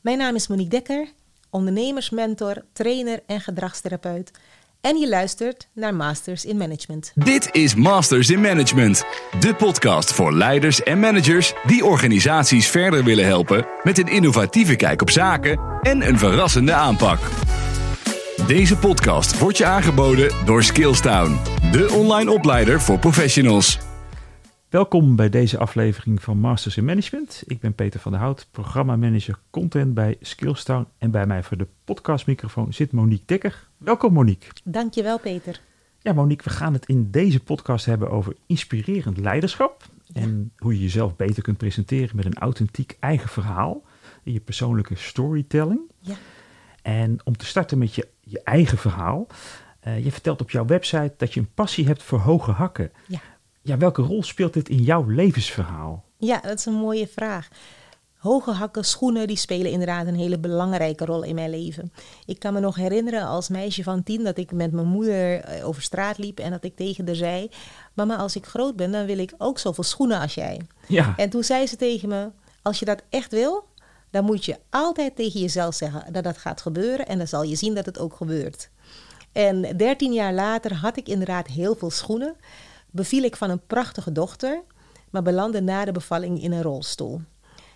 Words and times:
Mijn 0.00 0.18
naam 0.18 0.34
is 0.34 0.48
Monique 0.48 0.70
Dekker, 0.70 1.08
ondernemersmentor, 1.50 2.64
trainer 2.72 3.20
en 3.26 3.40
gedragstherapeut. 3.40 4.30
En 4.80 4.96
je 4.96 5.08
luistert 5.08 5.68
naar 5.72 5.94
Masters 5.94 6.44
in 6.44 6.56
Management. 6.56 7.12
Dit 7.14 7.48
is 7.52 7.74
Masters 7.74 8.30
in 8.30 8.40
Management, 8.40 9.04
de 9.40 9.54
podcast 9.54 10.12
voor 10.12 10.32
leiders 10.32 10.82
en 10.82 10.98
managers 10.98 11.52
die 11.66 11.84
organisaties 11.84 12.68
verder 12.68 13.04
willen 13.04 13.24
helpen 13.24 13.66
met 13.82 13.98
een 13.98 14.08
innovatieve 14.08 14.76
kijk 14.76 15.02
op 15.02 15.10
zaken 15.10 15.60
en 15.82 16.08
een 16.08 16.18
verrassende 16.18 16.72
aanpak. 16.72 17.18
Deze 18.46 18.76
podcast 18.76 19.38
wordt 19.38 19.56
je 19.56 19.64
aangeboden 19.64 20.32
door 20.44 20.62
Skillstown, 20.62 21.38
de 21.72 21.92
online 21.92 22.32
opleider 22.32 22.80
voor 22.80 22.98
professionals. 22.98 23.89
Welkom 24.70 25.16
bij 25.16 25.28
deze 25.28 25.58
aflevering 25.58 26.22
van 26.22 26.38
Masters 26.38 26.76
in 26.76 26.84
Management. 26.84 27.42
Ik 27.46 27.60
ben 27.60 27.74
Peter 27.74 28.00
van 28.00 28.12
der 28.12 28.20
Hout, 28.20 28.48
programmamanager 28.50 29.38
content 29.50 29.94
bij 29.94 30.16
Skillstown. 30.20 30.86
En 30.98 31.10
bij 31.10 31.26
mij 31.26 31.42
voor 31.42 31.56
de 31.56 31.66
podcastmicrofoon 31.84 32.72
zit 32.72 32.92
Monique 32.92 33.24
Dekker. 33.26 33.68
Welkom 33.76 34.12
Monique. 34.12 34.48
Dankjewel 34.64 35.18
Peter. 35.18 35.60
Ja 35.98 36.12
Monique, 36.12 36.44
we 36.44 36.56
gaan 36.56 36.72
het 36.72 36.86
in 36.86 37.10
deze 37.10 37.40
podcast 37.40 37.84
hebben 37.84 38.10
over 38.10 38.36
inspirerend 38.46 39.18
leiderschap. 39.18 39.84
En 40.12 40.52
hoe 40.56 40.74
je 40.74 40.80
jezelf 40.80 41.16
beter 41.16 41.42
kunt 41.42 41.58
presenteren 41.58 42.16
met 42.16 42.24
een 42.24 42.38
authentiek 42.38 42.96
eigen 43.00 43.28
verhaal. 43.28 43.82
In 44.22 44.32
je 44.32 44.40
persoonlijke 44.40 44.94
storytelling. 44.94 45.80
Ja. 46.00 46.14
En 46.82 47.18
om 47.24 47.36
te 47.36 47.46
starten 47.46 47.78
met 47.78 47.94
je, 47.94 48.08
je 48.20 48.42
eigen 48.42 48.78
verhaal. 48.78 49.26
Uh, 49.86 50.04
je 50.04 50.12
vertelt 50.12 50.40
op 50.40 50.50
jouw 50.50 50.64
website 50.66 51.14
dat 51.16 51.34
je 51.34 51.40
een 51.40 51.54
passie 51.54 51.86
hebt 51.86 52.02
voor 52.02 52.18
hoge 52.18 52.50
hakken. 52.50 52.92
Ja. 53.06 53.20
Ja, 53.62 53.76
welke 53.76 54.02
rol 54.02 54.22
speelt 54.22 54.52
dit 54.52 54.68
in 54.68 54.82
jouw 54.82 55.04
levensverhaal? 55.06 56.04
Ja, 56.16 56.40
dat 56.40 56.58
is 56.58 56.66
een 56.66 56.72
mooie 56.72 57.06
vraag. 57.06 57.48
Hoge 58.16 58.50
hakken, 58.50 58.84
schoenen, 58.84 59.26
die 59.26 59.36
spelen 59.36 59.70
inderdaad 59.70 60.06
een 60.06 60.16
hele 60.16 60.38
belangrijke 60.38 61.04
rol 61.04 61.22
in 61.22 61.34
mijn 61.34 61.50
leven. 61.50 61.92
Ik 62.26 62.38
kan 62.38 62.52
me 62.52 62.60
nog 62.60 62.76
herinneren 62.76 63.26
als 63.26 63.48
meisje 63.48 63.82
van 63.82 64.02
tien 64.02 64.24
dat 64.24 64.38
ik 64.38 64.52
met 64.52 64.72
mijn 64.72 64.86
moeder 64.86 65.40
eh, 65.40 65.66
over 65.66 65.82
straat 65.82 66.18
liep 66.18 66.38
en 66.38 66.50
dat 66.50 66.64
ik 66.64 66.76
tegen 66.76 67.06
haar 67.06 67.14
zei: 67.14 67.50
Mama, 67.94 68.16
als 68.16 68.36
ik 68.36 68.46
groot 68.46 68.76
ben, 68.76 68.92
dan 68.92 69.06
wil 69.06 69.18
ik 69.18 69.34
ook 69.38 69.58
zoveel 69.58 69.84
schoenen 69.84 70.20
als 70.20 70.34
jij. 70.34 70.60
Ja. 70.86 71.14
En 71.16 71.30
toen 71.30 71.44
zei 71.44 71.66
ze 71.66 71.76
tegen 71.76 72.08
me: 72.08 72.30
Als 72.62 72.78
je 72.78 72.84
dat 72.84 73.02
echt 73.08 73.30
wil, 73.30 73.64
dan 74.10 74.24
moet 74.24 74.44
je 74.44 74.56
altijd 74.70 75.16
tegen 75.16 75.40
jezelf 75.40 75.74
zeggen 75.74 76.12
dat 76.12 76.24
dat 76.24 76.38
gaat 76.38 76.60
gebeuren 76.60 77.06
en 77.06 77.18
dan 77.18 77.28
zal 77.28 77.42
je 77.42 77.56
zien 77.56 77.74
dat 77.74 77.86
het 77.86 77.98
ook 77.98 78.14
gebeurt. 78.14 78.70
En 79.32 79.76
dertien 79.76 80.12
jaar 80.12 80.32
later 80.32 80.74
had 80.74 80.96
ik 80.96 81.08
inderdaad 81.08 81.46
heel 81.46 81.74
veel 81.74 81.90
schoenen 81.90 82.36
beviel 82.92 83.22
ik 83.22 83.36
van 83.36 83.50
een 83.50 83.66
prachtige 83.66 84.12
dochter, 84.12 84.62
maar 85.10 85.22
belandde 85.22 85.60
na 85.60 85.84
de 85.84 85.92
bevalling 85.92 86.42
in 86.42 86.52
een 86.52 86.62
rolstoel. 86.62 87.20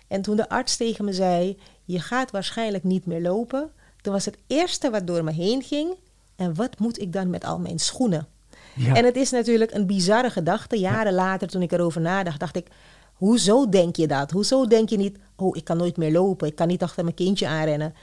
En 0.07 0.21
toen 0.21 0.35
de 0.35 0.49
arts 0.49 0.77
tegen 0.77 1.05
me 1.05 1.13
zei: 1.13 1.57
Je 1.83 1.99
gaat 1.99 2.31
waarschijnlijk 2.31 2.83
niet 2.83 3.05
meer 3.05 3.21
lopen, 3.21 3.71
toen 4.01 4.13
was 4.13 4.25
het 4.25 4.37
eerste 4.47 4.89
wat 4.89 5.07
door 5.07 5.23
me 5.23 5.31
heen 5.31 5.63
ging: 5.63 5.95
En 6.35 6.55
wat 6.55 6.79
moet 6.79 7.01
ik 7.01 7.13
dan 7.13 7.29
met 7.29 7.45
al 7.45 7.59
mijn 7.59 7.79
schoenen? 7.79 8.27
Ja. 8.75 8.95
En 8.95 9.05
het 9.05 9.15
is 9.15 9.31
natuurlijk 9.31 9.73
een 9.73 9.85
bizarre 9.85 10.29
gedachte. 10.29 10.79
Jaren 10.79 11.13
later, 11.13 11.47
toen 11.47 11.61
ik 11.61 11.71
erover 11.71 12.01
nadacht, 12.01 12.39
dacht 12.39 12.55
ik: 12.55 12.67
Hoezo 13.13 13.69
denk 13.69 13.95
je 13.95 14.07
dat? 14.07 14.31
Hoezo 14.31 14.67
denk 14.67 14.89
je 14.89 14.97
niet: 14.97 15.17
Oh, 15.35 15.57
ik 15.57 15.63
kan 15.63 15.77
nooit 15.77 15.97
meer 15.97 16.11
lopen, 16.11 16.47
ik 16.47 16.55
kan 16.55 16.67
niet 16.67 16.83
achter 16.83 17.03
mijn 17.03 17.15
kindje 17.15 17.47
aanrennen? 17.47 17.93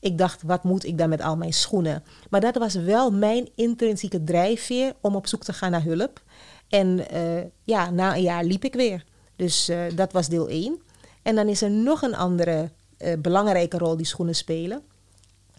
Ik 0.00 0.18
dacht, 0.18 0.42
wat 0.42 0.64
moet 0.64 0.84
ik 0.84 0.98
dan 0.98 1.08
met 1.08 1.22
al 1.22 1.36
mijn 1.36 1.52
schoenen? 1.52 2.02
Maar 2.30 2.40
dat 2.40 2.56
was 2.56 2.74
wel 2.74 3.10
mijn 3.10 3.48
intrinsieke 3.54 4.24
drijfveer 4.24 4.94
om 5.00 5.16
op 5.16 5.26
zoek 5.26 5.44
te 5.44 5.52
gaan 5.52 5.70
naar 5.70 5.82
hulp. 5.82 6.22
En 6.70 7.04
uh, 7.14 7.42
ja, 7.64 7.90
na 7.90 8.14
een 8.14 8.22
jaar 8.22 8.44
liep 8.44 8.64
ik 8.64 8.74
weer. 8.74 9.04
Dus 9.36 9.68
uh, 9.68 9.82
dat 9.94 10.12
was 10.12 10.28
deel 10.28 10.48
1. 10.48 10.80
En 11.22 11.34
dan 11.34 11.48
is 11.48 11.62
er 11.62 11.70
nog 11.70 12.02
een 12.02 12.14
andere 12.14 12.70
uh, 12.98 13.12
belangrijke 13.18 13.78
rol 13.78 13.96
die 13.96 14.06
schoenen 14.06 14.34
spelen. 14.34 14.82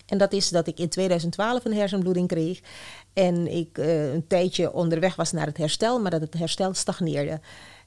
En 0.06 0.18
dat 0.18 0.34
is 0.34 0.50
dat 0.50 0.68
ik 0.68 0.80
in 0.80 0.90
2012 0.90 1.66
een 1.66 1.74
hersenbloeding 1.74 2.28
kreeg. 2.28 2.60
En 3.14 3.48
ik 3.48 3.78
een 3.78 4.28
tijdje 4.28 4.74
onderweg 4.74 5.16
was 5.16 5.32
naar 5.32 5.46
het 5.46 5.58
herstel, 5.58 6.00
maar 6.00 6.12
dat 6.12 6.22
het 6.22 6.34
herstel 6.34 6.74
stagneerde. 6.74 7.40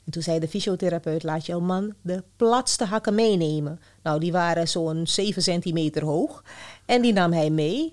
En 0.05 0.13
toen 0.13 0.23
zei 0.23 0.39
de 0.39 0.49
fysiotherapeut, 0.49 1.23
laat 1.23 1.47
jouw 1.47 1.61
man 1.61 1.95
de 2.03 2.23
platste 2.37 2.85
hakken 2.85 3.15
meenemen. 3.15 3.81
Nou, 4.03 4.21
die 4.21 4.33
waren 4.33 4.69
zo'n 4.69 5.07
7 5.07 5.43
centimeter 5.43 6.05
hoog. 6.05 6.45
En 6.87 7.03
die 7.03 7.13
nam 7.13 7.33
hij 7.33 7.51
mee. 7.51 7.93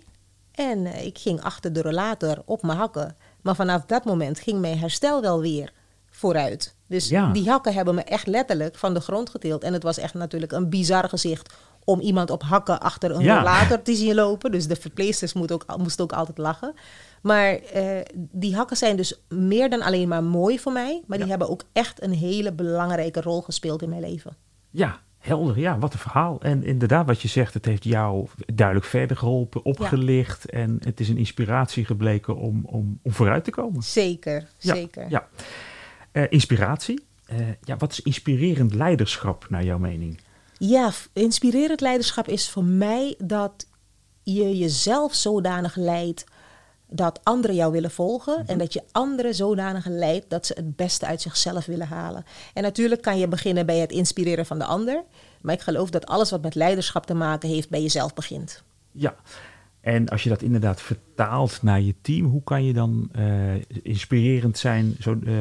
En 0.51 0.85
ik 0.85 1.17
ging 1.17 1.41
achter 1.41 1.73
de 1.73 1.81
rollator 1.81 2.41
op 2.45 2.61
mijn 2.61 2.77
hakken. 2.77 3.15
Maar 3.41 3.55
vanaf 3.55 3.85
dat 3.85 4.05
moment 4.05 4.39
ging 4.39 4.59
mijn 4.59 4.79
herstel 4.79 5.21
wel 5.21 5.41
weer 5.41 5.71
vooruit. 6.09 6.75
Dus 6.87 7.09
Ja. 7.09 7.31
die 7.31 7.49
hakken 7.49 7.73
hebben 7.73 7.95
me 7.95 8.01
echt 8.01 8.27
letterlijk 8.27 8.77
van 8.77 8.93
de 8.93 8.99
grond 8.99 9.29
getild. 9.29 9.63
En 9.63 9.73
het 9.73 9.83
was 9.83 9.97
echt 9.97 10.13
natuurlijk 10.13 10.51
een 10.51 10.69
bizar 10.69 11.09
gezicht 11.09 11.53
om 11.83 11.99
iemand 11.99 12.29
op 12.29 12.43
hakken 12.43 12.79
achter 12.79 13.11
een 13.11 13.21
Ja. 13.23 13.37
rollator 13.37 13.81
te 13.81 13.95
zien 13.95 14.15
lopen. 14.15 14.51
Dus 14.51 14.67
de 14.67 14.75
verpleegsters 14.75 15.33
moesten 15.33 15.55
ook, 15.55 15.77
moesten 15.77 16.03
ook 16.03 16.13
altijd 16.13 16.37
lachen. 16.37 16.73
Maar 17.21 17.53
eh, 17.55 17.99
die 18.15 18.55
hakken 18.55 18.77
zijn 18.77 18.95
dus 18.95 19.21
meer 19.29 19.69
dan 19.69 19.81
alleen 19.81 20.07
maar 20.07 20.23
mooi 20.23 20.59
voor 20.59 20.71
mij. 20.71 21.01
Maar 21.07 21.17
die 21.17 21.27
hebben 21.27 21.49
ook 21.49 21.63
echt 21.73 22.01
een 22.03 22.13
hele 22.13 22.51
belangrijke 22.53 23.21
rol 23.21 23.41
gespeeld 23.41 23.81
in 23.81 23.89
mijn 23.89 24.01
leven. 24.01 24.35
Ja, 24.69 24.99
helder. 25.21 25.59
Ja, 25.59 25.79
wat 25.79 25.93
een 25.93 25.99
verhaal. 25.99 26.41
En 26.41 26.63
inderdaad, 26.63 27.05
wat 27.05 27.21
je 27.21 27.27
zegt, 27.27 27.53
het 27.53 27.65
heeft 27.65 27.83
jou 27.83 28.27
duidelijk 28.53 28.87
verder 28.87 29.17
geholpen, 29.17 29.65
opgelicht. 29.65 30.49
En 30.49 30.77
het 30.83 30.99
is 30.99 31.09
een 31.09 31.17
inspiratie 31.17 31.85
gebleken 31.85 32.37
om, 32.37 32.65
om, 32.65 32.99
om 33.01 33.11
vooruit 33.11 33.43
te 33.43 33.51
komen. 33.51 33.83
Zeker, 33.83 34.47
Ja, 34.57 34.75
zeker. 34.75 35.05
Ja. 35.09 35.27
Eh, 36.11 36.23
inspiratie. 36.29 37.03
Eh, 37.25 37.37
ja, 37.63 37.77
wat 37.77 37.91
is 37.91 38.01
inspirerend 38.01 38.73
leiderschap 38.73 39.45
naar 39.49 39.63
jouw 39.63 39.77
mening? 39.77 40.19
Ja, 40.57 40.91
inspirerend 41.13 41.81
leiderschap 41.81 42.27
is 42.27 42.49
voor 42.49 42.63
mij 42.63 43.15
dat 43.17 43.67
je 44.23 44.57
jezelf 44.57 45.13
zodanig 45.15 45.75
leidt 45.75 46.23
dat 46.93 47.19
anderen 47.23 47.55
jou 47.55 47.71
willen 47.71 47.91
volgen 47.91 48.43
en 48.47 48.57
dat 48.57 48.73
je 48.73 48.83
anderen 48.91 49.35
zodanig 49.35 49.85
leidt 49.85 50.29
dat 50.29 50.45
ze 50.45 50.53
het 50.53 50.75
beste 50.75 51.05
uit 51.05 51.21
zichzelf 51.21 51.65
willen 51.65 51.87
halen. 51.87 52.25
En 52.53 52.63
natuurlijk 52.63 53.01
kan 53.01 53.17
je 53.17 53.27
beginnen 53.27 53.65
bij 53.65 53.77
het 53.77 53.91
inspireren 53.91 54.45
van 54.45 54.59
de 54.59 54.65
ander, 54.65 55.03
maar 55.41 55.53
ik 55.53 55.61
geloof 55.61 55.89
dat 55.89 56.05
alles 56.05 56.29
wat 56.31 56.41
met 56.41 56.55
leiderschap 56.55 57.05
te 57.05 57.13
maken 57.13 57.49
heeft 57.49 57.69
bij 57.69 57.81
jezelf 57.81 58.13
begint. 58.13 58.63
Ja. 58.91 59.15
En 59.81 60.09
als 60.09 60.23
je 60.23 60.29
dat 60.29 60.41
inderdaad 60.41 60.81
vertaalt 60.81 61.61
naar 61.61 61.81
je 61.81 61.95
team, 62.01 62.25
hoe 62.25 62.43
kan 62.43 62.63
je 62.63 62.73
dan 62.73 63.09
eh, 63.11 63.53
inspirerend 63.83 64.57
zijn 64.57 64.95
zo, 64.99 65.19
eh, 65.25 65.33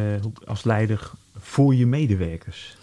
als 0.45 0.65
leider 0.65 1.11
voor 1.39 1.75
je 1.75 1.87
medewerkers? 1.87 2.77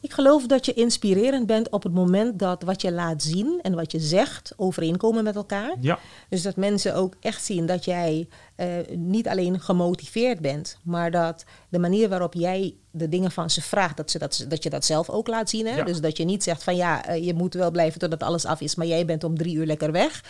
Ik 0.00 0.12
geloof 0.12 0.46
dat 0.46 0.66
je 0.66 0.72
inspirerend 0.74 1.46
bent 1.46 1.70
op 1.70 1.82
het 1.82 1.92
moment 1.92 2.38
dat 2.38 2.62
wat 2.62 2.82
je 2.82 2.92
laat 2.92 3.22
zien 3.22 3.58
en 3.62 3.74
wat 3.74 3.92
je 3.92 4.00
zegt 4.00 4.52
overeenkomen 4.56 5.24
met 5.24 5.36
elkaar. 5.36 5.76
Ja, 5.80 5.98
Dus 6.28 6.42
dat 6.42 6.56
mensen 6.56 6.94
ook 6.94 7.14
echt 7.20 7.44
zien 7.44 7.66
dat 7.66 7.84
jij 7.84 8.28
eh, 8.54 8.68
niet 8.94 9.28
alleen 9.28 9.60
gemotiveerd 9.60 10.40
bent, 10.40 10.78
maar 10.82 11.10
dat 11.10 11.44
de 11.68 11.78
manier 11.78 12.08
waarop 12.08 12.34
jij 12.34 12.74
de 12.90 13.08
dingen 13.08 13.30
van 13.30 13.50
ze 13.50 13.62
vraagt, 13.62 13.96
dat, 13.96 14.10
ze 14.10 14.18
dat, 14.18 14.44
dat 14.48 14.62
je 14.62 14.70
dat 14.70 14.84
zelf 14.84 15.10
ook 15.10 15.26
laat 15.26 15.50
zien. 15.50 15.66
Hè? 15.66 15.76
Ja. 15.76 15.84
Dus 15.84 16.00
dat 16.00 16.16
je 16.16 16.24
niet 16.24 16.42
zegt 16.42 16.62
van 16.62 16.76
ja, 16.76 17.04
eh, 17.04 17.24
je 17.24 17.34
moet 17.34 17.54
wel 17.54 17.70
blijven 17.70 18.00
totdat 18.00 18.22
alles 18.22 18.44
af 18.44 18.60
is, 18.60 18.74
maar 18.74 18.86
jij 18.86 19.04
bent 19.04 19.24
om 19.24 19.38
drie 19.38 19.54
uur 19.54 19.66
lekker 19.66 19.92
weg. 19.92 20.24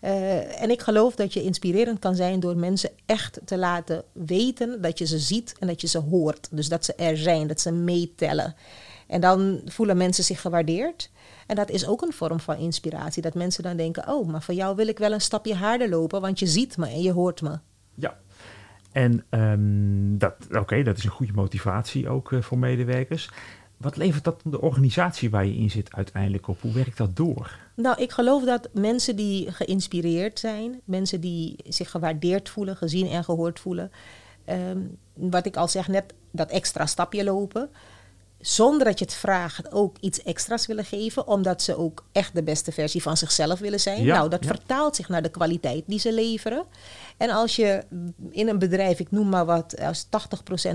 Eh, 0.00 0.62
en 0.62 0.70
ik 0.70 0.82
geloof 0.82 1.14
dat 1.14 1.32
je 1.32 1.42
inspirerend 1.42 1.98
kan 1.98 2.14
zijn 2.14 2.40
door 2.40 2.56
mensen 2.56 2.90
echt 3.06 3.40
te 3.44 3.58
laten 3.58 4.04
weten 4.12 4.80
dat 4.80 4.98
je 4.98 5.06
ze 5.06 5.18
ziet 5.18 5.54
en 5.58 5.66
dat 5.66 5.80
je 5.80 5.86
ze 5.86 5.98
hoort. 5.98 6.48
Dus 6.50 6.68
dat 6.68 6.84
ze 6.84 6.94
er 6.94 7.16
zijn, 7.16 7.46
dat 7.46 7.60
ze 7.60 7.72
meetellen. 7.72 8.54
En 9.12 9.20
dan 9.20 9.60
voelen 9.64 9.96
mensen 9.96 10.24
zich 10.24 10.40
gewaardeerd. 10.40 11.10
En 11.46 11.56
dat 11.56 11.70
is 11.70 11.86
ook 11.86 12.02
een 12.02 12.12
vorm 12.12 12.40
van 12.40 12.56
inspiratie. 12.56 13.22
Dat 13.22 13.34
mensen 13.34 13.62
dan 13.62 13.76
denken: 13.76 14.08
Oh, 14.08 14.28
maar 14.28 14.42
voor 14.42 14.54
jou 14.54 14.76
wil 14.76 14.88
ik 14.88 14.98
wel 14.98 15.12
een 15.12 15.20
stapje 15.20 15.54
harder 15.54 15.88
lopen, 15.88 16.20
want 16.20 16.38
je 16.38 16.46
ziet 16.46 16.76
me 16.76 16.86
en 16.86 17.02
je 17.02 17.12
hoort 17.12 17.42
me. 17.42 17.58
ja. 17.94 18.20
En 18.92 19.24
ehm, 19.28 20.18
dat, 20.18 20.34
oké, 20.50 20.82
dat 20.82 20.98
is 20.98 21.04
een 21.04 21.10
goede 21.10 21.32
motivatie 21.32 22.08
ook 22.08 22.32
eh, 22.32 22.42
voor 22.42 22.58
medewerkers. 22.58 23.30
Wat 23.76 23.96
levert 23.96 24.24
dat 24.24 24.40
de 24.44 24.60
organisatie 24.60 25.30
waar 25.30 25.46
je 25.46 25.56
in 25.56 25.70
zit 25.70 25.94
uiteindelijk 25.94 26.48
op? 26.48 26.60
Hoe 26.60 26.72
werkt 26.72 26.96
dat 26.96 27.16
door? 27.16 27.58
Nou, 27.74 28.02
ik 28.02 28.12
geloof 28.12 28.44
dat 28.44 28.68
mensen 28.72 29.16
die 29.16 29.52
geïnspireerd 29.52 30.38
zijn, 30.38 30.80
mensen 30.84 31.20
die 31.20 31.56
zich 31.64 31.90
gewaardeerd 31.90 32.48
voelen, 32.48 32.76
gezien 32.76 33.06
en 33.06 33.24
gehoord 33.24 33.60
voelen, 33.60 33.90
ehm, 34.44 34.78
wat 35.14 35.46
ik 35.46 35.56
al 35.56 35.68
zeg, 35.68 35.88
net 35.88 36.14
dat 36.30 36.50
extra 36.50 36.86
stapje 36.86 37.24
lopen, 37.24 37.70
zonder 38.42 38.84
dat 38.84 38.98
je 38.98 39.04
het 39.04 39.14
vraagt, 39.14 39.72
ook 39.72 39.96
iets 40.00 40.22
extra's 40.22 40.66
willen 40.66 40.84
geven, 40.84 41.26
omdat 41.26 41.62
ze 41.62 41.76
ook 41.76 42.04
echt 42.12 42.34
de 42.34 42.42
beste 42.42 42.72
versie 42.72 43.02
van 43.02 43.16
zichzelf 43.16 43.58
willen 43.58 43.80
zijn. 43.80 44.04
Ja, 44.04 44.16
nou, 44.16 44.28
dat 44.28 44.42
ja. 44.44 44.48
vertaalt 44.48 44.96
zich 44.96 45.08
naar 45.08 45.22
de 45.22 45.28
kwaliteit 45.28 45.84
die 45.86 45.98
ze 45.98 46.12
leveren. 46.12 46.64
En 47.16 47.30
als 47.30 47.56
je 47.56 47.84
in 48.30 48.48
een 48.48 48.58
bedrijf, 48.58 49.00
ik 49.00 49.10
noem 49.10 49.28
maar 49.28 49.44
wat, 49.44 49.80
als 49.80 50.06
80% 50.06 50.08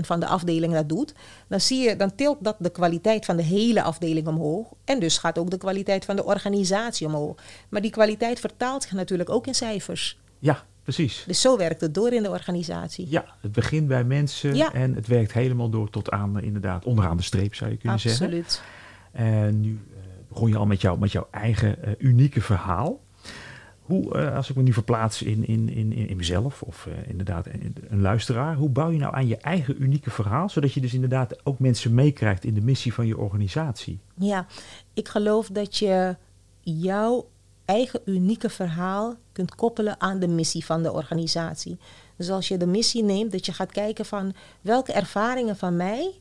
van 0.00 0.20
de 0.20 0.26
afdeling 0.26 0.72
dat 0.72 0.88
doet, 0.88 1.14
dan 1.48 1.60
zie 1.60 1.88
je, 1.88 1.96
dan 1.96 2.14
tilt 2.14 2.38
dat 2.40 2.56
de 2.58 2.70
kwaliteit 2.70 3.24
van 3.24 3.36
de 3.36 3.42
hele 3.42 3.82
afdeling 3.82 4.26
omhoog. 4.26 4.66
En 4.84 5.00
dus 5.00 5.18
gaat 5.18 5.38
ook 5.38 5.50
de 5.50 5.58
kwaliteit 5.58 6.04
van 6.04 6.16
de 6.16 6.24
organisatie 6.24 7.06
omhoog. 7.06 7.36
Maar 7.68 7.80
die 7.80 7.90
kwaliteit 7.90 8.40
vertaalt 8.40 8.82
zich 8.82 8.92
natuurlijk 8.92 9.30
ook 9.30 9.46
in 9.46 9.54
cijfers. 9.54 10.18
Ja, 10.38 10.64
precies. 10.94 11.24
Dus 11.26 11.40
zo 11.40 11.56
werkt 11.56 11.80
het 11.80 11.94
door 11.94 12.12
in 12.12 12.22
de 12.22 12.30
organisatie. 12.30 13.06
Ja, 13.10 13.24
het 13.40 13.52
begint 13.52 13.88
bij 13.88 14.04
mensen 14.04 14.54
Ja. 14.54 14.72
en 14.72 14.94
het 14.94 15.06
werkt 15.06 15.32
helemaal 15.32 15.68
door 15.70 15.90
tot 15.90 16.10
aan, 16.10 16.38
eh, 16.38 16.44
inderdaad, 16.44 16.84
onderaan 16.84 17.16
de 17.16 17.22
streep 17.22 17.54
zou 17.54 17.70
je 17.70 17.76
kunnen 17.76 18.00
zeggen. 18.00 18.26
Absoluut. 18.26 18.62
En 19.12 19.60
nu 19.60 19.80
eh, 19.90 19.98
begon 20.28 20.48
je 20.48 20.56
al 20.56 20.66
met, 20.66 20.80
jou, 20.80 20.98
met 20.98 21.12
jouw 21.12 21.28
eigen 21.30 21.82
eh, 21.82 21.92
unieke 21.98 22.40
verhaal. 22.40 23.00
Hoe, 23.80 24.30
als 24.30 24.50
ik 24.50 24.56
me 24.56 24.62
nu 24.62 24.72
verplaats 24.72 25.22
in, 25.22 25.46
in, 25.46 25.68
in, 25.68 25.92
in 25.92 26.16
mezelf 26.16 26.62
of 26.62 26.88
inderdaad 27.06 27.46
een, 27.46 27.74
een 27.88 28.00
luisteraar, 28.00 28.56
hoe 28.56 28.68
bouw 28.68 28.90
je 28.90 28.98
nou 28.98 29.14
aan 29.14 29.26
je 29.26 29.36
eigen 29.36 29.82
unieke 29.82 30.10
verhaal, 30.10 30.48
zodat 30.48 30.72
je 30.72 30.80
dus 30.80 30.94
inderdaad 30.94 31.46
ook 31.46 31.58
mensen 31.58 31.94
meekrijgt 31.94 32.44
in 32.44 32.54
de 32.54 32.60
missie 32.60 32.94
van 32.94 33.06
je 33.06 33.18
organisatie? 33.18 33.98
Ja, 34.14 34.46
ik 34.94 35.08
geloof 35.08 35.48
dat 35.48 35.76
je 35.76 36.16
jouw 36.60 37.28
eigen 37.68 38.00
unieke 38.04 38.50
verhaal 38.50 39.14
kunt 39.32 39.54
koppelen 39.54 40.00
aan 40.00 40.18
de 40.18 40.28
missie 40.28 40.64
van 40.64 40.82
de 40.82 40.92
organisatie. 40.92 41.78
Dus 42.16 42.30
als 42.30 42.48
je 42.48 42.56
de 42.56 42.66
missie 42.66 43.02
neemt, 43.02 43.32
dat 43.32 43.46
je 43.46 43.52
gaat 43.52 43.72
kijken 43.72 44.04
van 44.04 44.34
welke 44.60 44.92
ervaringen 44.92 45.56
van 45.56 45.76
mij 45.76 46.20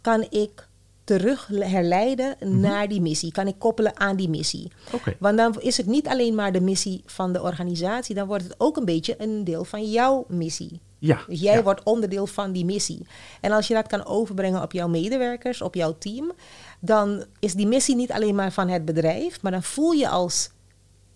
kan 0.00 0.26
ik 0.30 0.68
terug 1.04 1.46
herleiden 1.46 2.36
naar 2.60 2.88
die 2.88 3.00
missie. 3.00 3.32
Kan 3.32 3.46
ik 3.46 3.58
koppelen 3.58 4.00
aan 4.00 4.16
die 4.16 4.28
missie. 4.28 4.72
Want 5.18 5.36
dan 5.38 5.60
is 5.60 5.76
het 5.76 5.86
niet 5.86 6.08
alleen 6.08 6.34
maar 6.34 6.52
de 6.52 6.60
missie 6.60 7.02
van 7.06 7.32
de 7.32 7.42
organisatie, 7.42 8.14
dan 8.14 8.26
wordt 8.26 8.44
het 8.44 8.54
ook 8.58 8.76
een 8.76 8.84
beetje 8.84 9.14
een 9.18 9.44
deel 9.44 9.64
van 9.64 9.90
jouw 9.90 10.24
missie. 10.28 10.80
Ja. 10.98 11.20
Dus 11.26 11.40
jij 11.40 11.56
ja. 11.56 11.62
wordt 11.62 11.82
onderdeel 11.82 12.26
van 12.26 12.52
die 12.52 12.64
missie. 12.64 13.06
En 13.40 13.52
als 13.52 13.68
je 13.68 13.74
dat 13.74 13.86
kan 13.86 14.06
overbrengen 14.06 14.62
op 14.62 14.72
jouw 14.72 14.88
medewerkers, 14.88 15.62
op 15.62 15.74
jouw 15.74 15.96
team, 15.98 16.32
dan 16.80 17.24
is 17.38 17.54
die 17.54 17.66
missie 17.66 17.96
niet 17.96 18.12
alleen 18.12 18.34
maar 18.34 18.52
van 18.52 18.68
het 18.68 18.84
bedrijf, 18.84 19.42
maar 19.42 19.52
dan 19.52 19.62
voel 19.62 19.90
je 19.90 20.08
als 20.08 20.50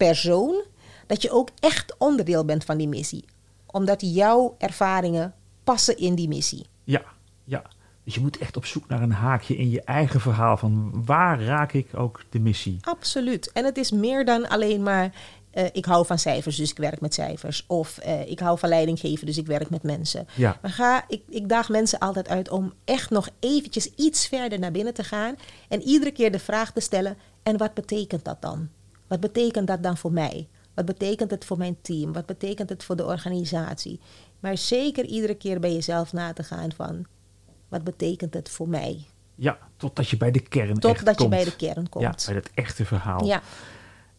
persoon 0.06 0.62
dat 1.06 1.22
je 1.22 1.31
ook 1.31 1.49
echt 1.60 1.94
onderdeel 1.99 2.44
bent 2.44 2.64
van 2.64 2.76
die 2.76 2.88
missie. 2.88 3.25
Omdat 3.66 4.00
jouw 4.00 4.54
ervaringen 4.58 5.34
passen 5.64 5.96
in 5.96 6.14
die 6.14 6.28
missie. 6.28 6.66
Ja, 6.84 7.02
ja. 7.44 7.62
Dus 8.04 8.14
je 8.14 8.20
moet 8.20 8.38
echt 8.38 8.56
op 8.56 8.64
zoek 8.64 8.88
naar 8.88 9.02
een 9.02 9.12
haakje 9.12 9.56
in 9.56 9.70
je 9.70 9.82
eigen 9.82 10.20
verhaal 10.20 10.56
van 10.56 11.04
waar 11.04 11.43
raak 11.43 11.72
ik 11.72 11.88
ook 11.94 12.25
de 12.31 12.38
missie? 12.38 12.78
Absoluut. 12.81 13.52
En 13.52 13.64
het 13.64 13.76
is 13.76 13.90
meer 13.90 14.25
dan 14.25 14.49
alleen 14.49 14.82
maar 14.82 15.14
eh, 15.50 15.66
ik 15.72 15.84
hou 15.84 16.06
van 16.06 16.19
cijfers, 16.19 16.56
dus 16.56 16.70
ik 16.70 16.76
werk 16.76 17.00
met 17.00 17.14
cijfers. 17.14 17.64
Of 17.66 17.99
eh, 17.99 18.31
ik 18.31 18.38
hou 18.38 18.58
van 18.58 18.69
leiding 18.69 19.00
geven, 19.00 19.26
dus 19.26 19.38
ik 19.38 19.46
werk 19.46 19.70
met 19.70 19.82
mensen. 19.82 20.26
Ja. 20.34 20.58
Maar 20.62 20.70
ga, 20.70 21.04
ik, 21.08 21.22
ik 21.28 21.49
daag 21.49 21.69
mensen 21.69 21.99
altijd 21.99 22.28
uit 22.28 22.49
om 22.49 22.72
echt 22.84 23.10
nog 23.10 23.28
eventjes 23.40 23.94
iets 23.96 24.26
verder 24.26 24.58
naar 24.58 24.72
binnen 24.72 24.94
te 24.94 25.04
gaan. 25.04 25.34
En 25.69 25.82
iedere 25.82 26.12
keer 26.12 26.32
de 26.32 26.38
vraag 26.38 26.72
te 26.72 26.81
stellen, 26.81 27.16
en 27.43 27.56
wat 27.56 27.75
betekent 27.75 28.25
dat 28.25 28.43
dan? 28.43 28.69
Wat 29.12 29.20
betekent 29.20 29.67
dat 29.67 29.82
dan 29.82 29.97
voor 29.97 30.12
mij? 30.12 30.49
Wat 30.75 30.85
betekent 30.85 31.31
het 31.31 31.44
voor 31.44 31.59
mijn 31.59 31.76
team? 31.82 32.12
Wat 32.12 32.26
betekent 32.26 32.69
het 32.69 32.85
voor 32.85 32.97
de 32.97 33.05
organisatie? 33.05 34.00
Maar 34.41 34.56
zeker 34.56 35.05
iedere 35.05 35.35
keer 35.35 35.61
bij 35.61 35.73
jezelf 35.73 36.12
na 36.12 36.32
te 36.32 36.43
gaan 36.43 36.73
van, 36.73 37.06
wat 37.69 37.85
betekent 37.85 38.35
het 38.35 38.50
voor 38.50 38.69
mij? 38.69 39.05
Ja, 39.35 39.59
totdat 39.76 40.09
je 40.09 40.17
bij 40.17 40.31
de 40.31 40.41
kern 40.41 40.70
echt 40.70 40.81
Totdat 40.81 41.14
je 41.14 41.14
komt. 41.14 41.31
bij 41.31 41.44
de 41.44 41.56
kern 41.56 41.88
komt. 41.88 42.05
Ja, 42.05 42.14
bij 42.26 42.35
het 42.35 42.50
echte 42.55 42.85
verhaal. 42.85 43.25
Ja. 43.25 43.43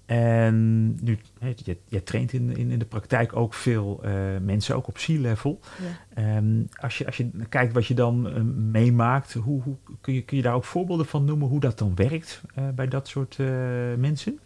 En 0.05 0.87
nu, 1.03 1.19
je, 1.63 1.77
je 1.87 2.03
traint 2.03 2.33
in, 2.33 2.57
in, 2.57 2.71
in 2.71 2.79
de 2.79 2.85
praktijk 2.85 3.35
ook 3.35 3.53
veel 3.53 3.99
eh, 4.03 4.13
mensen, 4.41 4.75
ook 4.75 4.87
op 4.87 4.95
C-level. 4.95 5.59
Ja. 5.81 6.23
Ehm, 6.35 6.63
als, 6.75 6.97
je, 6.97 7.05
als 7.05 7.17
je 7.17 7.29
kijkt 7.49 7.73
wat 7.73 7.85
je 7.85 7.93
dan 7.93 8.29
eh, 8.29 8.41
meemaakt, 8.71 9.33
hoe, 9.33 9.61
hoe, 9.61 9.75
kun, 10.01 10.13
je, 10.13 10.23
kun 10.23 10.37
je 10.37 10.43
daar 10.43 10.55
ook 10.55 10.65
voorbeelden 10.65 11.05
van 11.05 11.25
noemen 11.25 11.47
hoe 11.47 11.59
dat 11.59 11.77
dan 11.77 11.95
werkt 11.95 12.41
eh, 12.55 12.69
bij 12.69 12.87
dat 12.87 13.07
soort 13.07 13.37
mensen? 13.97 14.39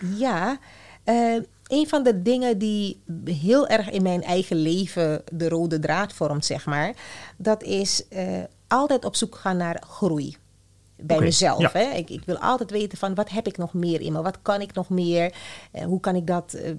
Ja, 0.00 0.58
eh, 1.04 1.34
een 1.66 1.88
van 1.88 2.02
de 2.02 2.22
dingen 2.22 2.58
die 2.58 3.02
heel 3.24 3.68
erg 3.68 3.90
in 3.90 4.02
mijn 4.02 4.22
eigen 4.22 4.56
leven 4.56 5.22
de 5.32 5.48
rode 5.48 5.78
draad 5.78 6.12
vormt, 6.12 6.44
zeg 6.44 6.66
maar, 6.66 6.94
dat 7.36 7.62
is 7.62 8.08
eh, 8.08 8.42
altijd 8.66 9.04
op 9.04 9.16
zoek 9.16 9.34
gaan 9.34 9.56
naar 9.56 9.82
groei. 9.86 10.36
Bij 11.02 11.18
mezelf. 11.18 11.60
ja. 11.60 11.70
Hè? 11.72 11.90
Ik, 11.90 12.10
ik 12.10 12.22
wil 12.24 12.38
altijd 12.38 12.70
weten 12.70 12.98
van 12.98 13.14
wat 13.14 13.30
heb 13.30 13.46
ik 13.46 13.56
nog 13.56 13.74
meer 13.74 14.00
in 14.00 14.12
me? 14.12 14.22
Wat 14.22 14.38
kan 14.42 14.60
ik 14.60 14.74
nog 14.74 14.88
meer? 14.88 15.34
Eh, 15.72 15.84
hoe 15.84 16.00
kan 16.00 16.16
ik 16.16 16.26
dat 16.26 16.52
eh, 16.52 16.72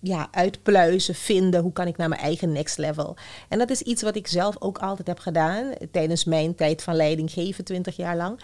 ja, 0.00 0.28
uitpluizen, 0.30 1.14
vinden? 1.14 1.62
Hoe 1.62 1.72
kan 1.72 1.86
ik 1.86 1.96
naar 1.96 2.08
mijn 2.08 2.20
eigen 2.20 2.52
next 2.52 2.78
level? 2.78 3.16
En 3.48 3.58
dat 3.58 3.70
is 3.70 3.82
iets 3.82 4.02
wat 4.02 4.16
ik 4.16 4.26
zelf 4.26 4.56
ook 4.58 4.78
altijd 4.78 5.08
heb 5.08 5.18
gedaan 5.18 5.70
eh, 5.72 5.86
tijdens 5.90 6.24
mijn 6.24 6.54
tijd 6.54 6.82
van 6.82 6.94
leiding 6.94 7.30
geven, 7.30 7.64
20 7.64 7.96
jaar 7.96 8.16
lang. 8.16 8.40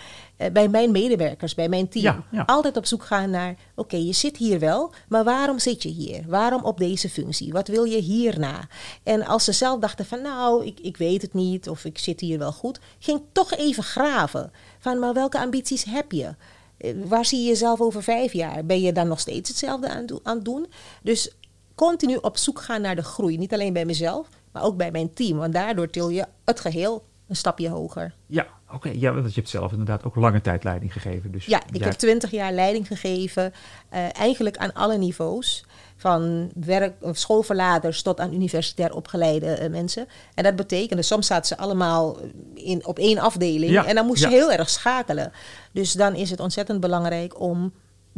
Bij 0.53 0.69
mijn 0.69 0.91
medewerkers, 0.91 1.55
bij 1.55 1.69
mijn 1.69 1.89
team. 1.89 2.05
Ja, 2.05 2.25
ja. 2.31 2.43
Altijd 2.47 2.77
op 2.77 2.87
zoek 2.87 3.05
gaan 3.05 3.31
naar, 3.31 3.55
oké, 3.75 3.97
je 3.97 4.13
zit 4.13 4.37
hier 4.37 4.59
wel, 4.59 4.93
maar 5.09 5.25
waarom 5.25 5.59
zit 5.59 5.83
je 5.83 5.89
hier? 5.89 6.23
Waarom 6.27 6.65
op 6.65 6.79
deze 6.79 7.09
functie? 7.09 7.53
Wat 7.53 7.69
wil 7.69 7.85
je 7.85 8.01
hierna? 8.01 8.69
En 9.03 9.27
als 9.27 9.45
ze 9.45 9.53
zelf 9.53 9.81
dachten 9.81 10.07
van, 10.07 10.23
nou, 10.23 10.67
ik, 10.67 10.81
ik 10.81 10.97
weet 10.97 11.23
het 11.23 11.35
niet 11.35 11.69
of 11.69 11.85
ik 11.85 11.99
zit 11.99 12.21
hier 12.21 12.39
wel 12.39 12.53
goed, 12.53 12.81
ging 12.99 13.21
toch 13.33 13.55
even 13.55 13.83
graven. 13.83 14.53
Van, 14.79 14.99
maar 14.99 15.15
welke 15.15 15.39
ambities 15.39 15.85
heb 15.85 16.13
je? 16.13 16.35
Eh, 16.79 16.95
Waar 17.05 17.25
zie 17.25 17.41
je 17.41 17.47
jezelf 17.47 17.81
over 17.81 18.03
vijf 18.03 18.33
jaar? 18.33 18.65
Ben 18.65 18.81
je 18.81 18.93
dan 18.93 19.09
nog 19.09 19.21
steeds 19.21 19.49
hetzelfde 19.49 19.89
aan, 19.89 20.37
het 20.37 20.45
doen? 20.45 20.67
Dus 21.03 21.35
continu 21.75 22.17
op 22.17 22.37
zoek 22.37 22.61
gaan 22.61 22.81
naar 22.81 22.97
de 22.97 23.03
groei. 23.03 23.39
Niet 23.39 23.53
alleen 23.53 23.73
bij 23.73 23.85
mezelf, 23.85 24.29
maar 24.53 24.63
ook 24.63 24.77
bij 24.77 24.91
mijn 24.91 25.13
team. 25.13 25.39
Want 25.39 25.53
daardoor 25.53 25.91
til 25.91 26.09
je 26.09 26.27
het 26.45 26.61
geheel 26.61 27.05
een 27.29 27.37
stapje 27.37 27.69
hoger. 27.69 28.15
Ja, 28.27 28.47
oké. 28.73 28.91
Ja, 28.95 29.13
want 29.13 29.29
je 29.29 29.41
hebt 29.41 29.49
zelf 29.49 29.71
inderdaad 29.71 30.05
ook 30.05 30.17
lange 30.17 30.41
tijd 30.41 30.65
leiding 30.65 30.93
gegeven. 30.93 31.33
Dus 31.33 31.47
Ja, 31.47 31.63
ik 31.67 31.77
jij- 31.77 31.87
heb 31.89 31.97
twintig 31.97 32.31
jaar 32.31 32.53
leiding 32.53 32.87
gegeven, 32.87 33.53
eh, 33.89 34.17
eigenlijk 34.19 34.57
aan 34.57 34.73
alle 34.73 34.99
niveaus. 34.99 35.65
Van 35.97 36.51
werk, 36.55 36.95
of 37.01 37.17
schoolverlaters 37.17 38.03
tot 38.03 38.21
aan 38.21 38.35
universitair 38.35 38.95
opgeleide 38.95 39.47
eh, 39.53 39.71
mensen. 39.71 40.07
En 40.35 40.45
dat 40.45 40.57
betekende, 40.57 41.03
soms 41.03 41.27
zaten 41.27 41.47
ze 41.47 41.57
allemaal 41.57 42.17
in, 42.55 42.87
op 42.87 42.99
één 42.99 43.19
afdeling. 43.19 43.73
Ja, 43.73 43.87
en 43.87 43.95
dan 43.95 44.07
moest 44.07 44.23
ja. 44.23 44.29
je 44.29 44.35
heel 44.35 44.53
erg 44.53 44.69
schakelen. 44.71 45.33
Dus 45.73 45.93
dan 45.93 46.15
is 46.15 46.31
het 46.31 46.41
ontzettend 46.41 46.81
belangrijk 46.81 47.41
om 47.41 47.73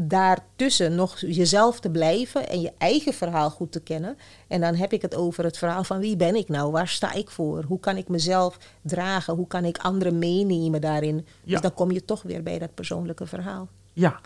daartussen 0.09 0.95
nog 0.95 1.19
jezelf 1.21 1.81
te 1.81 1.91
blijven 1.91 2.49
en 2.49 2.61
je 2.61 2.73
eigen 2.79 3.13
verhaal 3.15 3.51
goed 3.51 3.73
te 3.73 3.81
kennen. 3.81 4.17
En 4.49 4.61
dan 4.61 4.75
heb 4.75 4.93
ik 4.93 5.03
het 5.03 5.15
over 5.15 5.45
het 5.45 5.59
verhaal 5.59 5.85
van 5.85 5.99
wie 5.99 6.17
ben 6.17 6.35
ik 6.35 6.49
nou? 6.49 6.71
Waar 6.71 6.89
sta 6.89 7.13
ik 7.13 7.31
voor? 7.31 7.63
Hoe 7.63 7.81
kan 7.81 7.97
ik 7.97 8.09
mezelf 8.09 8.59
dragen? 8.83 9.35
Hoe 9.35 9.47
kan 9.47 9.65
ik 9.65 9.79
anderen 9.79 10.19
meenemen 10.19 10.81
daarin? 10.81 11.17
Ja. 11.17 11.53
Dus 11.53 11.61
dan 11.61 11.75
kom 11.75 11.91
je 11.91 12.05
toch 12.05 12.23
weer 12.23 12.43
bij 12.43 12.59
dat 12.59 12.75
persoonlijke 12.75 13.27
verhaal. 13.27 13.69
Ja, 13.93 14.21